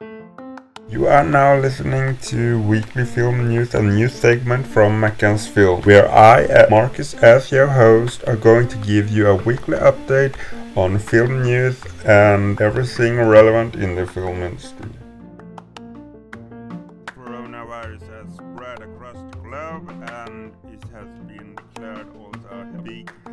You 0.00 1.06
are 1.06 1.24
now 1.24 1.58
listening 1.58 2.18
to 2.28 2.60
weekly 2.60 3.04
film 3.04 3.48
news 3.48 3.74
and 3.74 3.96
news 3.96 4.14
segment 4.14 4.66
from 4.66 5.00
Mackans 5.00 5.48
Film, 5.48 5.82
where 5.82 6.06
I, 6.10 6.44
uh, 6.44 6.66
Marcus, 6.68 7.14
as 7.14 7.50
your 7.50 7.66
host, 7.66 8.22
are 8.26 8.36
going 8.36 8.68
to 8.68 8.76
give 8.78 9.08
you 9.08 9.26
a 9.26 9.34
weekly 9.34 9.78
update 9.78 10.34
on 10.76 10.98
film 10.98 11.42
news 11.42 11.82
and 12.04 12.60
everything 12.60 13.16
relevant 13.16 13.74
in 13.74 13.94
the 13.94 14.06
film 14.06 14.42
industry. 14.42 14.90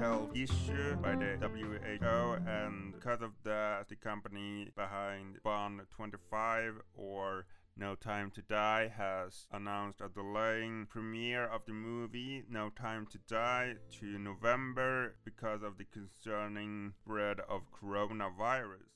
Health 0.03 0.35
issue 0.35 0.97
by 1.01 1.15
the 1.15 1.37
WHO 1.39 2.35
and 2.45 2.93
because 2.93 3.21
of 3.21 3.31
that 3.45 3.87
the 3.87 3.95
company 3.95 4.67
behind 4.75 5.41
Bond 5.43 5.79
25 5.95 6.73
or 6.93 7.45
no 7.77 7.95
Time 7.95 8.29
to 8.31 8.41
Die 8.41 8.91
has 8.97 9.47
announced 9.53 10.01
a 10.01 10.09
delaying 10.09 10.87
premiere 10.89 11.45
of 11.45 11.61
the 11.65 11.71
movie 11.71 12.43
No 12.49 12.69
Time 12.69 13.07
to 13.11 13.17
Die 13.29 13.75
to 13.99 14.05
November 14.19 15.15
because 15.23 15.63
of 15.63 15.77
the 15.77 15.85
concerning 15.85 16.91
spread 16.99 17.39
of 17.39 17.61
coronavirus. 17.71 18.92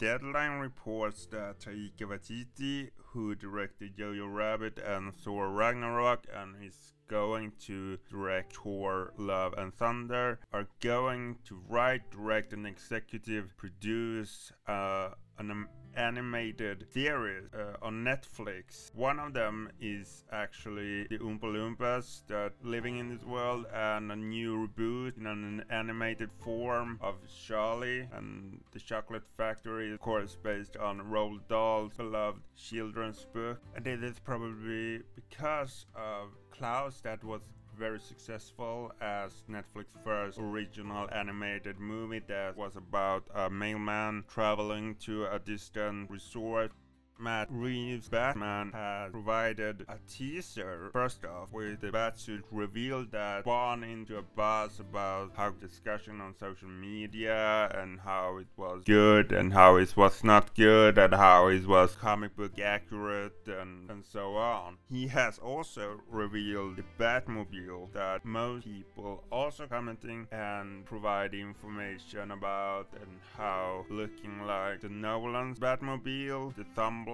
Deadline 0.00 0.60
reports 0.60 1.26
that 1.26 1.60
Taika 1.60 2.08
Waititi, 2.08 2.88
who 2.96 3.34
directed 3.34 3.98
Jojo 3.98 4.34
Rabbit 4.34 4.78
and 4.78 5.14
Thor 5.14 5.50
Ragnarok 5.50 6.24
and 6.34 6.56
is 6.64 6.94
going 7.06 7.52
to 7.66 7.98
direct 8.08 8.56
Thor 8.56 9.12
Love 9.18 9.52
and 9.58 9.74
Thunder, 9.74 10.40
are 10.54 10.68
going 10.80 11.36
to 11.44 11.60
write, 11.68 12.10
direct, 12.10 12.54
and 12.54 12.66
executive 12.66 13.54
produce 13.58 14.52
uh, 14.66 15.10
an 15.38 15.50
animated 15.96 16.86
series 16.92 17.44
uh, 17.54 17.76
on 17.82 18.04
Netflix. 18.04 18.94
One 18.94 19.18
of 19.18 19.34
them 19.34 19.70
is 19.80 20.24
actually 20.32 21.06
the 21.08 21.18
Oompa 21.18 21.44
Loompas 21.44 22.22
that 22.28 22.52
living 22.62 22.98
in 22.98 23.08
this 23.08 23.24
world, 23.24 23.66
and 23.74 24.10
a 24.12 24.16
new 24.16 24.68
reboot 24.68 25.16
in 25.16 25.26
an 25.26 25.64
animated 25.70 26.30
form 26.38 26.98
of 27.00 27.16
Charlie 27.46 28.08
and 28.12 28.60
the 28.72 28.80
Chocolate 28.80 29.24
Factory, 29.36 29.92
of 29.92 30.00
course, 30.00 30.36
based 30.42 30.76
on 30.76 31.00
Roald 31.00 31.40
Dahl's 31.48 31.94
beloved 31.94 32.40
children's 32.56 33.26
book. 33.32 33.60
And 33.74 33.86
it 33.86 34.02
is 34.02 34.18
probably 34.18 35.02
because 35.14 35.86
of 35.94 36.28
Klaus 36.50 37.00
that 37.00 37.22
was 37.24 37.40
very 37.80 37.98
successful 37.98 38.92
as 39.00 39.42
Netflix's 39.48 39.96
first 40.04 40.38
original 40.38 41.08
animated 41.12 41.80
movie 41.80 42.20
that 42.28 42.54
was 42.54 42.76
about 42.76 43.24
a 43.34 43.48
mailman 43.48 44.22
traveling 44.28 44.94
to 44.96 45.24
a 45.32 45.38
distant 45.38 46.10
resort 46.10 46.72
Matt 47.20 47.48
Reeves' 47.50 48.08
Batman 48.08 48.72
has 48.72 49.12
provided 49.12 49.84
a 49.88 49.96
teaser. 50.08 50.90
First 50.92 51.24
off, 51.24 51.52
with 51.52 51.80
the 51.80 51.88
Batsuit 51.88 52.42
revealed 52.50 53.12
that 53.12 53.44
spawned 53.44 53.84
into 53.84 54.16
a 54.16 54.22
buzz 54.22 54.80
about 54.80 55.32
how 55.36 55.50
discussion 55.50 56.20
on 56.20 56.34
social 56.34 56.68
media 56.68 57.70
and 57.74 58.00
how 58.00 58.38
it 58.38 58.46
was 58.56 58.82
good 58.84 59.32
and 59.32 59.52
how 59.52 59.76
it 59.76 59.96
was 59.96 60.24
not 60.24 60.54
good 60.54 60.96
and 60.96 61.14
how 61.14 61.48
it 61.48 61.66
was 61.66 61.94
comic 61.94 62.34
book 62.36 62.58
accurate 62.58 63.46
and, 63.46 63.90
and 63.90 64.04
so 64.04 64.36
on. 64.36 64.78
He 64.90 65.08
has 65.08 65.38
also 65.38 66.00
revealed 66.08 66.76
the 66.76 66.84
Batmobile 66.98 67.92
that 67.92 68.24
most 68.24 68.64
people 68.64 69.24
also 69.30 69.66
commenting 69.66 70.26
and 70.32 70.84
provide 70.86 71.34
information 71.34 72.30
about 72.30 72.88
and 72.94 73.18
how 73.36 73.84
looking 73.90 74.46
like 74.46 74.80
the 74.80 74.88
Nolan's 74.88 75.58
Batmobile, 75.58 76.54
the 76.56 76.64
Thumb 76.74 77.04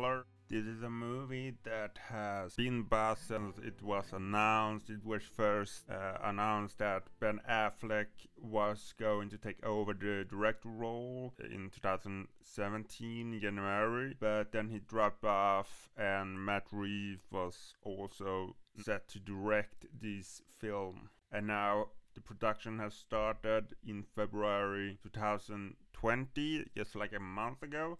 this 0.48 0.66
is 0.66 0.83
a 0.83 0.91
movie 0.91 1.55
that 1.64 1.98
has 2.11 2.55
been 2.55 2.83
buzzed 2.83 3.28
since 3.28 3.56
it 3.58 3.83
was 3.83 4.12
announced. 4.12 4.91
It 4.91 5.02
was 5.05 5.22
first 5.22 5.89
uh, 5.91 6.19
announced 6.22 6.78
that 6.78 7.05
Ben 7.19 7.41
Affleck 7.48 8.06
was 8.36 8.92
going 9.01 9.30
to 9.30 9.39
take 9.39 9.64
over 9.64 9.95
the 9.95 10.27
director 10.29 10.68
role 10.68 11.33
in 11.40 11.70
2017 11.70 13.40
January, 13.40 14.14
but 14.20 14.52
then 14.52 14.68
he 14.68 14.80
dropped 14.80 15.24
off, 15.24 15.89
and 15.96 16.45
Matt 16.45 16.67
Reeves 16.70 17.23
was 17.33 17.73
also 17.83 18.55
set 18.79 19.08
to 19.08 19.18
direct 19.18 19.86
this 19.98 20.42
film. 20.61 21.08
And 21.33 21.46
now 21.46 21.86
the 22.14 22.20
production 22.20 22.79
has 22.80 22.92
started 22.92 23.74
in 23.86 24.05
February 24.14 24.98
2020, 25.02 26.67
just 26.77 26.95
like 26.95 27.14
a 27.14 27.20
month 27.20 27.62
ago, 27.62 27.98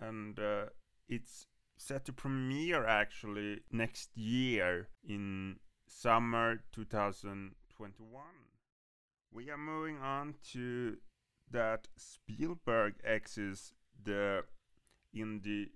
and 0.00 0.38
uh, 0.38 0.66
it's 1.08 1.46
set 1.76 2.04
to 2.06 2.12
premiere 2.12 2.86
actually 2.86 3.60
next 3.70 4.16
year 4.16 4.88
in 5.06 5.56
summer 5.86 6.62
2021. 6.72 8.22
We 9.32 9.50
are 9.50 9.58
moving 9.58 9.98
on 9.98 10.34
to 10.52 10.96
that 11.50 11.88
Spielberg 11.96 12.94
X's 13.04 13.72
the 14.02 14.44
Indy 15.12 15.72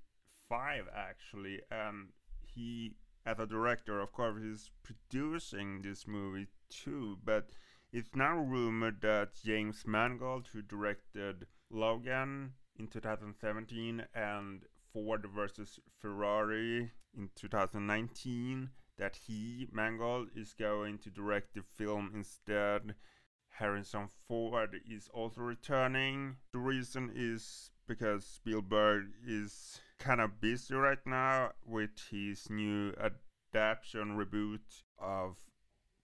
5 0.49 0.85
actually 0.95 1.61
and 1.71 2.09
he 2.43 2.97
as 3.27 3.39
a 3.39 3.47
director 3.47 4.01
of 4.01 4.13
course 4.13 4.43
is 4.43 4.71
producing 4.83 5.83
this 5.83 6.07
movie 6.07 6.49
too 6.71 7.19
but 7.25 7.51
it's 7.93 8.15
now 8.15 8.39
rumored 8.39 9.01
that 9.03 9.35
James 9.45 9.85
Mangold 9.87 10.49
who 10.53 10.63
directed 10.63 11.47
Logan 11.71 12.55
in 12.79 12.89
2017 12.89 14.05
and 14.15 14.63
Ford 14.93 15.27
versus 15.35 15.79
Ferrari 16.01 16.91
in 17.17 17.31
2019 17.35 18.71
that 18.99 19.17
he, 19.27 19.69
Mangold, 19.73 20.29
is 20.35 20.55
going 20.55 20.99
to 20.99 21.11
direct 21.11 21.55
the 21.55 21.63
film 21.63 22.11
instead. 22.15 22.95
Harrison 23.51 24.09
Ford 24.27 24.81
is 24.89 25.09
also 25.13 25.41
returning. 25.41 26.37
The 26.53 26.59
reason 26.59 27.11
is 27.15 27.71
because 27.87 28.25
Spielberg 28.27 29.07
is 29.27 29.81
kind 29.99 30.21
of 30.21 30.41
busy 30.41 30.75
right 30.75 31.05
now 31.07 31.53
with 31.65 31.91
his 32.11 32.49
new 32.51 32.93
adaptation 33.01 34.17
reboot 34.17 34.83
of 34.99 35.37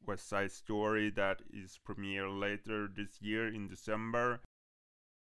West 0.07 0.29
Side 0.29 0.53
Story 0.53 1.11
that 1.11 1.43
is 1.53 1.79
premiere 1.85 2.29
later 2.29 2.89
this 2.95 3.21
year 3.21 3.49
in 3.49 3.69
December. 3.69 4.41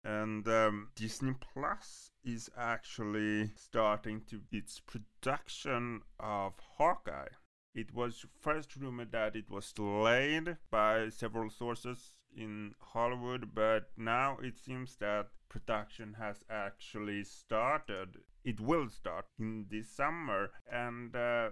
And 0.04 0.48
um, 0.48 0.90
Disney 0.96 1.36
Plus 1.54 2.12
is 2.24 2.50
actually 2.58 3.52
starting 3.56 4.22
to 4.30 4.42
its 4.52 4.80
production 4.80 6.02
of 6.20 6.54
Hawkeye. 6.78 7.28
It 7.74 7.94
was 7.94 8.26
first 8.40 8.76
rumored 8.76 9.12
that 9.12 9.36
it 9.36 9.50
was 9.50 9.72
delayed 9.72 10.58
by 10.70 11.10
several 11.10 11.50
sources 11.50 12.18
in 12.36 12.74
Hollywood, 12.80 13.54
but 13.54 13.92
now 13.96 14.38
it 14.42 14.58
seems 14.58 14.96
that 14.98 15.28
production 15.50 16.16
has 16.20 16.44
actually 16.50 17.24
started. 17.24 18.18
It 18.44 18.60
will 18.60 18.90
start 18.90 19.26
in 19.40 19.68
this 19.70 19.90
summer, 19.90 20.52
and 20.70 21.16
uh, 21.16 21.52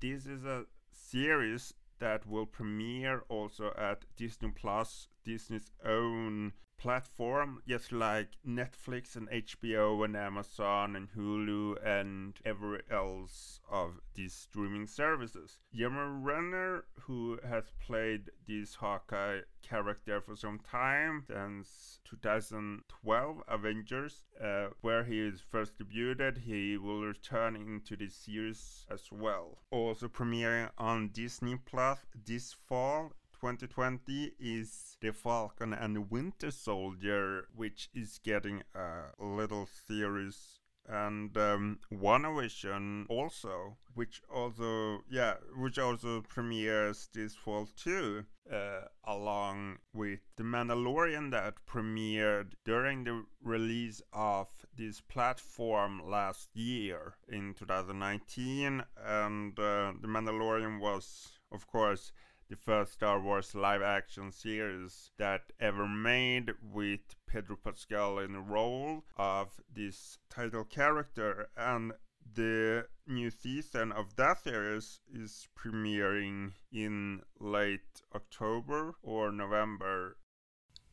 this 0.00 0.26
is 0.26 0.44
a 0.44 0.66
series 0.92 1.74
that 1.98 2.26
will 2.26 2.46
premiere 2.46 3.24
also 3.28 3.72
at 3.78 4.04
Disney 4.16 4.50
Plus, 4.50 5.08
Disney's 5.24 5.72
own 5.84 6.52
platform, 6.82 7.62
just 7.68 7.92
like 7.92 8.26
Netflix 8.44 9.14
and 9.14 9.30
HBO 9.30 10.04
and 10.04 10.16
Amazon 10.16 10.96
and 10.96 11.08
Hulu 11.16 11.76
and 11.86 12.34
every 12.44 12.80
else 12.90 13.60
of 13.70 14.00
these 14.14 14.34
streaming 14.34 14.88
services. 14.88 15.60
Jeremy 15.72 16.20
Renner, 16.20 16.84
who 17.02 17.38
has 17.48 17.64
played 17.86 18.30
this 18.48 18.74
Hawkeye 18.74 19.42
character 19.62 20.20
for 20.20 20.34
some 20.34 20.58
time, 20.58 21.24
since 21.28 22.00
2012 22.04 23.42
Avengers, 23.46 24.24
uh, 24.42 24.66
where 24.80 25.04
he 25.04 25.20
is 25.20 25.40
first 25.40 25.78
debuted, 25.78 26.38
he 26.38 26.76
will 26.76 27.02
return 27.02 27.54
into 27.54 27.94
the 27.94 28.08
series 28.08 28.86
as 28.90 29.08
well. 29.12 29.58
Also 29.70 30.08
premiering 30.08 30.68
on 30.78 31.10
Disney 31.10 31.56
Plus 31.64 32.00
this 32.26 32.52
fall 32.52 33.12
2020 33.42 34.34
is 34.38 34.96
The 35.00 35.12
Falcon 35.12 35.72
and 35.72 36.08
Winter 36.12 36.52
Soldier, 36.52 37.48
which 37.52 37.90
is 37.92 38.20
getting 38.22 38.62
a 38.72 39.06
little 39.18 39.66
series. 39.88 40.60
And 40.88 41.36
um, 41.36 41.80
WandaVision 41.92 43.06
also, 43.08 43.78
which 43.94 44.22
also 44.32 45.00
yeah, 45.10 45.34
which 45.56 45.76
also 45.76 46.20
premieres 46.20 47.08
this 47.12 47.34
fall 47.34 47.68
too, 47.76 48.26
uh, 48.48 48.82
along 49.04 49.78
with 49.92 50.20
The 50.36 50.44
Mandalorian 50.44 51.32
that 51.32 51.54
premiered 51.66 52.52
during 52.64 53.02
the 53.02 53.24
release 53.42 54.00
of 54.12 54.46
this 54.76 55.00
platform 55.00 56.00
last 56.04 56.50
year 56.54 57.14
in 57.28 57.54
2019, 57.54 58.84
and 59.04 59.58
uh, 59.58 59.94
The 60.00 60.08
Mandalorian 60.08 60.78
was 60.78 61.32
of 61.50 61.66
course 61.66 62.12
the 62.48 62.56
first 62.56 62.92
Star 62.92 63.20
Wars 63.20 63.54
live 63.54 63.82
action 63.82 64.32
series 64.32 65.10
that 65.18 65.52
ever 65.60 65.86
made 65.86 66.52
with 66.62 67.00
Pedro 67.26 67.56
Pascal 67.56 68.18
in 68.18 68.32
the 68.32 68.40
role 68.40 69.04
of 69.16 69.60
this 69.74 70.18
title 70.28 70.64
character 70.64 71.48
and 71.56 71.92
the 72.34 72.86
new 73.06 73.30
season 73.30 73.92
of 73.92 74.16
that 74.16 74.42
series 74.42 75.00
is 75.12 75.48
premiering 75.58 76.52
in 76.72 77.22
late 77.40 78.02
October 78.14 78.94
or 79.02 79.32
November. 79.32 80.16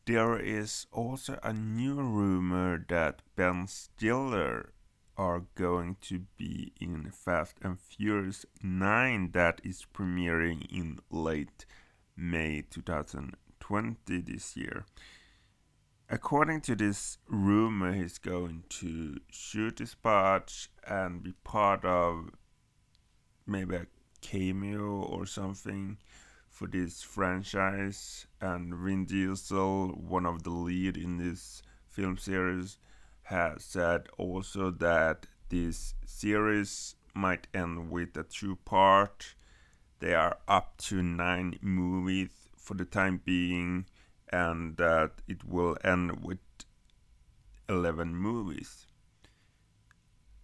There 0.05 0.39
is 0.39 0.87
also 0.91 1.39
a 1.43 1.53
new 1.53 2.01
rumor 2.01 2.83
that 2.89 3.21
Ben 3.35 3.67
Stiller 3.67 4.73
are 5.19 5.43
going 5.55 5.97
to 5.99 6.21
be 6.37 6.71
in 6.79 7.11
Fast 7.11 7.57
and 7.61 7.77
Furious 7.77 8.45
9 8.63 9.31
that 9.33 9.59
is 9.65 9.85
premiering 9.93 10.65
in 10.71 10.97
late 11.11 11.65
May 12.15 12.63
2020 12.69 14.21
this 14.21 14.55
year. 14.55 14.85
According 16.09 16.61
to 16.61 16.75
this 16.75 17.17
rumor, 17.27 17.91
he's 17.91 18.17
going 18.17 18.63
to 18.69 19.17
shoot 19.29 19.79
his 19.79 19.93
part 19.93 20.69
and 20.87 21.21
be 21.21 21.33
part 21.43 21.83
of 21.83 22.29
maybe 23.45 23.75
a 23.75 23.87
cameo 24.21 25.01
or 25.01 25.25
something 25.25 25.97
for 26.47 26.65
this 26.65 27.03
franchise. 27.03 28.25
And 28.39 28.73
Vin 28.73 29.03
Diesel, 29.03 29.89
one 29.89 30.25
of 30.25 30.43
the 30.43 30.51
lead 30.51 30.95
in 30.95 31.17
this 31.17 31.61
film 31.89 32.17
series, 32.17 32.77
has 33.29 33.63
said 33.63 34.07
also 34.17 34.71
that 34.71 35.27
this 35.49 35.93
series 36.03 36.95
might 37.13 37.47
end 37.53 37.91
with 37.91 38.17
a 38.17 38.23
two 38.23 38.55
part. 38.65 39.35
They 39.99 40.15
are 40.15 40.37
up 40.47 40.77
to 40.89 41.03
nine 41.03 41.59
movies 41.61 42.31
for 42.57 42.73
the 42.73 42.85
time 42.85 43.21
being 43.23 43.85
and 44.31 44.77
that 44.77 45.11
it 45.27 45.43
will 45.43 45.77
end 45.83 46.23
with 46.23 46.39
11 47.67 48.15
movies. 48.15 48.87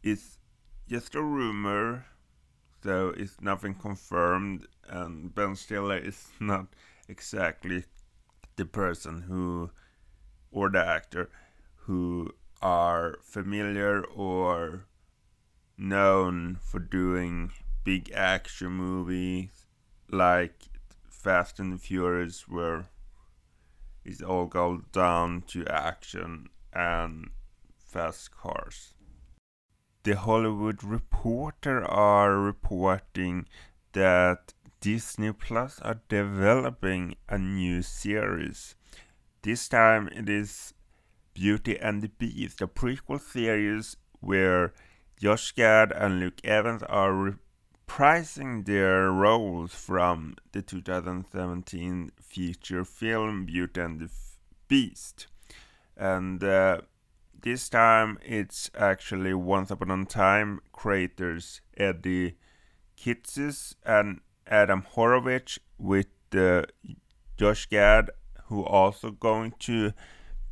It's 0.03 0.37
just 0.87 1.15
a 1.15 1.23
rumor, 1.23 2.05
so 2.83 3.13
it's 3.17 3.41
nothing 3.41 3.73
confirmed, 3.73 4.67
and 4.87 5.33
Ben 5.33 5.55
Stiller 5.55 5.97
is 5.97 6.27
not 6.39 6.67
exactly 7.07 7.85
the 8.57 8.65
person 8.65 9.21
who, 9.21 9.71
or 10.51 10.69
the 10.69 10.85
actor, 10.85 11.31
who 11.77 12.31
are 12.61 13.17
familiar 13.23 14.03
or 14.03 14.85
known 15.77 16.57
for 16.61 16.79
doing 16.79 17.51
big 17.83 18.11
action 18.11 18.69
movies 18.71 19.65
like 20.09 20.63
Fast 21.09 21.59
and 21.59 21.81
Furious, 21.81 22.47
where 22.47 22.85
it 24.03 24.21
all 24.21 24.45
goes 24.45 24.81
down 24.91 25.43
to 25.47 25.65
action 25.67 26.49
and 26.71 27.31
fast 27.77 28.31
cars. 28.31 28.93
The 30.03 30.15
Hollywood 30.15 30.83
Reporter 30.83 31.83
are 31.83 32.37
reporting 32.37 33.47
that 33.93 34.53
Disney 34.79 35.31
Plus 35.31 35.79
are 35.79 36.01
developing 36.09 37.15
a 37.27 37.39
new 37.39 37.81
series. 37.81 38.75
This 39.41 39.67
time 39.67 40.07
it 40.09 40.29
is 40.29 40.75
Beauty 41.35 41.77
and 41.77 42.01
the 42.01 42.07
Beast, 42.07 42.61
a 42.61 42.67
prequel 42.67 43.19
series 43.19 43.97
where 44.21 44.73
Josh 45.19 45.51
Gad 45.51 45.91
and 45.91 46.19
Luke 46.19 46.39
Evans 46.45 46.81
are 46.83 47.11
reprising 47.11 48.65
their 48.65 49.11
roles 49.11 49.75
from 49.75 50.37
the 50.53 50.61
2017 50.61 52.13
feature 52.21 52.85
film 52.85 53.45
Beauty 53.45 53.81
and 53.81 53.99
the 53.99 54.09
Beast. 54.69 55.27
And 55.97 56.41
uh, 56.41 56.81
this 57.41 57.67
time 57.67 58.17
it's 58.23 58.71
actually 58.73 59.33
Once 59.33 59.69
Upon 59.69 59.91
a 59.91 60.05
Time 60.05 60.61
creators 60.71 61.59
Eddie 61.75 62.37
Kitsis 62.97 63.75
and 63.85 64.21
Adam 64.47 64.85
Horovitz 64.95 65.59
with 65.77 66.07
uh, 66.33 66.63
Josh 67.35 67.65
Gad, 67.65 68.09
who 68.45 68.63
also 68.63 69.11
going 69.11 69.53
to 69.59 69.91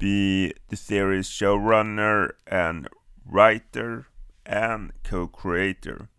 be 0.04 0.54
the 0.68 0.76
series 0.76 1.30
showrunner 1.30 2.32
and 2.46 2.90
writer 3.26 4.08
and 4.46 4.92
co-creator. 5.02 6.10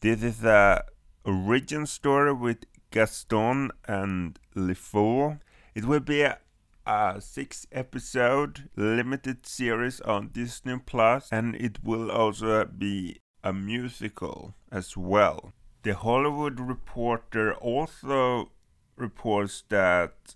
This 0.00 0.22
is 0.22 0.42
a 0.42 0.82
origin 1.26 1.84
story 1.84 2.32
with 2.32 2.64
Gaston 2.90 3.70
and 3.86 4.38
LeFou. 4.56 5.40
It 5.74 5.84
will 5.84 6.00
be 6.00 6.22
a, 6.22 6.38
a 6.86 7.20
six 7.20 7.66
episode 7.70 8.70
limited 8.76 9.46
series 9.46 10.00
on 10.00 10.28
Disney 10.28 10.78
Plus 10.78 11.28
and 11.30 11.54
it 11.56 11.84
will 11.84 12.10
also 12.10 12.64
be 12.64 13.18
a 13.42 13.52
musical 13.52 14.54
as 14.72 14.96
well. 14.96 15.52
The 15.82 15.94
Hollywood 15.94 16.58
Reporter 16.60 17.52
also 17.52 18.52
reports 18.96 19.64
that 19.68 20.34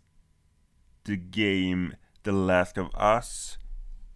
the 1.04 1.16
game 1.16 1.94
The 2.28 2.34
Last 2.34 2.76
of 2.76 2.94
Us 2.94 3.56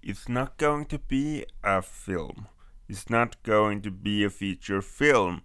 is 0.03 0.29
not 0.29 0.59
going 0.59 0.85
to 0.93 0.99
be 0.99 1.47
a 1.64 1.81
film 1.81 2.47
It's 2.87 3.09
not 3.09 3.43
going 3.43 3.81
to 3.81 3.91
be 3.91 4.23
a 4.23 4.29
feature 4.29 4.82
film 4.82 5.41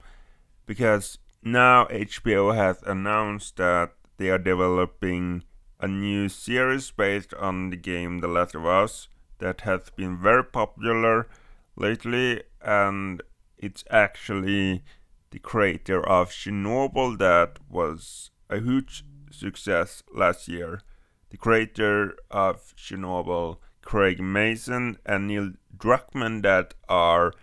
because 0.66 1.18
now 1.42 1.86
HBO 1.86 2.54
has 2.54 2.84
announced 2.84 3.56
that 3.56 3.94
they 4.18 4.30
are 4.30 4.38
developing 4.38 5.46
a 5.80 5.88
new 5.88 6.28
series 6.28 6.92
based 6.92 7.34
on 7.36 7.70
the 7.70 7.78
game 7.78 8.20
The 8.20 8.28
Last 8.28 8.54
of 8.54 8.66
Us 8.66 9.08
that 9.40 9.62
has 9.62 9.90
been 9.90 10.18
very 10.18 10.44
popular 10.44 11.30
lately 11.78 12.44
and 12.62 13.24
it's 13.58 13.86
actually 13.90 14.84
the 15.32 15.40
creator 15.40 16.06
of 16.06 16.32
Chernobyl 16.32 17.18
that 17.20 17.60
was 17.70 18.32
a 18.50 18.60
huge 18.60 19.06
success 19.32 20.04
last 20.14 20.50
year. 20.50 20.82
The 21.30 21.38
creator 21.38 22.16
of 22.32 22.74
Chernobyl, 22.76 23.58
Craig 23.82 24.20
Mazin 24.20 24.98
and 25.06 25.28
Neil 25.28 25.52
Druckmann 25.76 26.42
that 26.44 26.74
are 26.88 27.34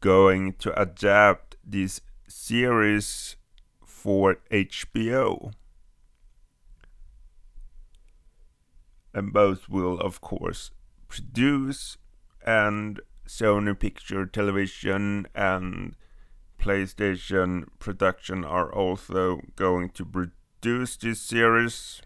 going 0.00 0.54
to 0.54 0.78
adapt 0.80 1.56
this 1.64 2.00
series 2.28 3.36
for 3.84 4.36
HBO. 4.50 5.52
And 9.14 9.32
both 9.32 9.68
will, 9.68 9.98
of 10.00 10.20
course, 10.20 10.70
produce, 11.08 11.96
and 12.44 13.00
Sony 13.26 13.78
Picture 13.78 14.26
Television 14.26 15.26
and 15.34 15.96
PlayStation 16.58 17.66
Production 17.78 18.44
are 18.44 18.72
also 18.72 19.40
going 19.56 19.90
to 19.90 20.04
produce 20.04 20.96
this 20.96 21.20
series. 21.20 22.02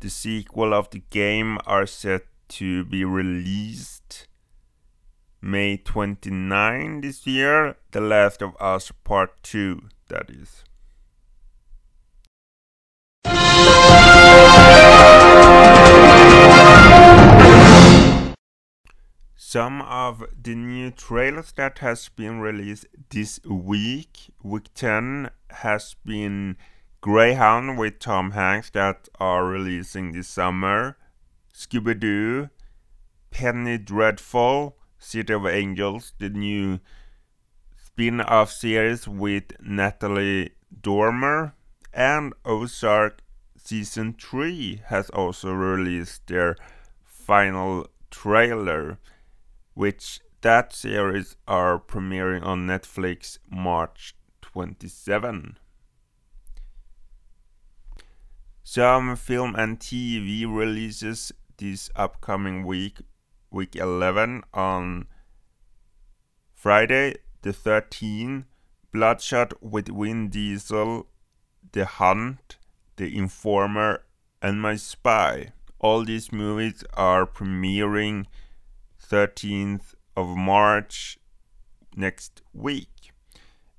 The 0.00 0.10
sequel 0.10 0.74
of 0.74 0.90
the 0.90 1.02
game 1.08 1.58
are 1.64 1.86
set 1.86 2.26
to 2.48 2.84
be 2.84 3.02
released 3.02 4.28
May 5.40 5.78
29 5.78 7.00
this 7.00 7.26
year, 7.26 7.76
The 7.92 8.02
Last 8.02 8.42
of 8.42 8.54
Us 8.60 8.92
Part 9.04 9.42
2, 9.42 9.88
that 10.08 10.28
is. 10.28 10.64
Some 19.34 19.80
of 19.80 20.24
the 20.42 20.54
new 20.54 20.90
trailers 20.90 21.52
that 21.52 21.78
has 21.78 22.10
been 22.10 22.40
released 22.40 22.84
this 23.08 23.40
week, 23.46 24.30
week 24.42 24.66
10, 24.74 25.30
has 25.50 25.96
been 26.04 26.58
Greyhound 27.06 27.78
with 27.78 28.00
Tom 28.00 28.32
Hanks 28.32 28.70
that 28.70 29.08
are 29.20 29.44
releasing 29.46 30.10
this 30.10 30.26
summer, 30.26 30.96
Scooby 31.54 32.00
Doo, 32.00 32.50
Penny 33.30 33.78
Dreadful, 33.78 34.76
City 34.98 35.32
of 35.32 35.46
Angels, 35.46 36.14
the 36.18 36.30
new 36.30 36.80
spin 37.76 38.20
off 38.22 38.50
series 38.50 39.06
with 39.06 39.44
Natalie 39.60 40.50
Dormer, 40.82 41.54
and 41.94 42.32
Ozark 42.44 43.20
Season 43.56 44.12
3 44.20 44.82
has 44.86 45.08
also 45.10 45.52
released 45.52 46.26
their 46.26 46.56
final 47.04 47.86
trailer, 48.10 48.98
which 49.74 50.18
that 50.40 50.72
series 50.72 51.36
are 51.46 51.78
premiering 51.78 52.44
on 52.44 52.66
Netflix 52.66 53.38
March 53.48 54.16
27. 54.42 55.56
Some 58.68 59.14
film 59.14 59.54
and 59.54 59.78
TV 59.78 60.44
releases 60.44 61.30
this 61.56 61.88
upcoming 61.94 62.66
week, 62.66 62.98
week 63.48 63.76
11, 63.76 64.42
on 64.52 65.06
Friday 66.52 67.14
the 67.42 67.52
13th. 67.52 68.42
Bloodshot 68.90 69.62
with 69.62 69.86
Vin 69.86 70.30
Diesel, 70.30 71.06
The 71.70 71.84
Hunt, 71.84 72.56
The 72.96 73.16
Informer, 73.16 74.02
and 74.42 74.60
My 74.60 74.74
Spy. 74.74 75.52
All 75.78 76.04
these 76.04 76.32
movies 76.32 76.82
are 76.94 77.24
premiering 77.24 78.26
13th 79.00 79.94
of 80.16 80.36
March 80.36 81.20
next 81.94 82.42
week. 82.52 83.12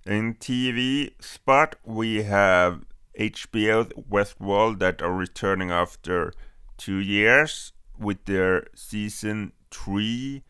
In 0.05 0.35
TV 0.35 1.11
spot, 1.21 1.75
we 1.83 2.23
have 2.23 2.85
HBO's 3.17 3.91
Westworld 3.93 4.79
that 4.79 5.01
are 5.01 5.13
returning 5.13 5.71
after 5.71 6.33
two 6.77 6.97
years 6.97 7.73
with 7.97 8.25
their 8.25 8.67
season 8.75 9.53
three, 9.71 10.43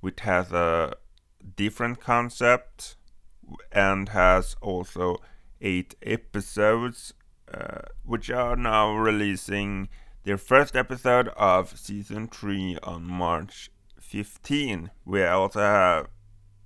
which 0.00 0.20
has 0.20 0.52
a 0.52 0.94
different 1.56 2.00
concept 2.00 2.96
and 3.72 4.10
has 4.10 4.56
also 4.60 5.16
eight 5.60 5.94
episodes, 6.02 7.14
uh, 7.52 7.82
which 8.04 8.30
are 8.30 8.56
now 8.56 8.92
releasing 8.92 9.88
their 10.24 10.36
first 10.36 10.76
episode 10.76 11.28
of 11.36 11.78
season 11.78 12.28
3 12.28 12.78
on 12.82 13.04
March 13.04 13.70
15. 13.98 14.90
We 15.04 15.24
also 15.24 15.60
have 15.60 16.08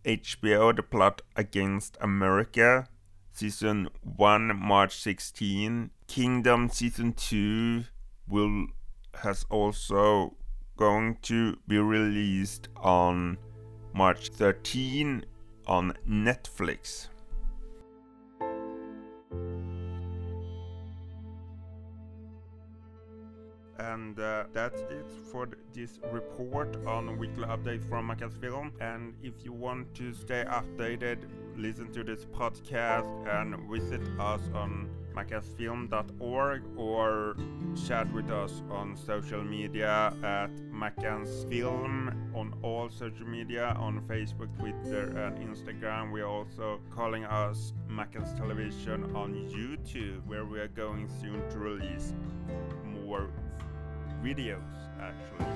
HBO 0.05 0.75
The 0.75 0.83
Plot 0.83 1.23
Against 1.37 1.97
America, 2.01 2.89
season 3.33 3.89
1 4.17 4.57
March 4.57 4.97
16. 4.97 5.91
Kingdom 6.07 6.69
season 6.69 7.13
2 7.15 7.85
will 8.29 8.67
has 9.23 9.45
also 9.51 10.37
going 10.77 11.17
to 11.23 11.57
be 11.69 11.79
released 11.79 12.69
on 12.77 13.39
March 13.95 14.29
13 14.29 15.25
on 15.67 15.95
Netflix. 16.09 17.09
And 23.93 24.19
uh, 24.19 24.45
that's 24.53 24.81
it 24.83 25.07
for 25.31 25.49
this 25.73 26.01
report 26.11 26.77
on 26.87 27.19
weekly 27.19 27.45
updates 27.45 27.87
from 27.89 28.07
Macas 28.07 28.37
Film. 28.41 28.73
And 28.81 29.15
if 29.23 29.45
you 29.45 29.53
want 29.53 29.95
to 29.97 30.15
stay 30.15 30.45
updated, 30.49 31.19
listen 31.57 31.93
to 31.93 32.03
this 32.03 32.25
podcast 32.25 33.07
and 33.29 33.71
visit 33.71 34.01
us 34.19 34.41
on 34.55 34.89
macasfilm.org 35.15 36.63
or 36.77 37.37
chat 37.87 38.11
with 38.15 38.31
us 38.31 38.63
on 38.71 38.97
social 38.97 39.45
media 39.45 40.15
at 40.23 40.51
Macans 40.71 41.45
Film 41.51 42.33
on 42.35 42.55
all 42.63 42.89
social 42.89 43.27
media 43.27 43.77
on 43.79 44.01
Facebook, 44.09 44.49
Twitter, 44.59 45.09
and 45.19 45.37
Instagram. 45.39 46.13
We 46.13 46.23
are 46.23 46.29
also 46.29 46.81
calling 46.91 47.25
us 47.25 47.75
Macans 47.89 48.33
Television 48.39 49.15
on 49.15 49.35
YouTube, 49.35 50.25
where 50.27 50.47
we 50.47 50.61
are 50.61 50.69
going 50.69 51.11
soon 51.21 51.47
to 51.51 51.59
release 51.59 52.15
more 53.05 53.29
videos 54.23 54.63
actually. 55.01 55.47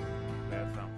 Something 0.50 0.95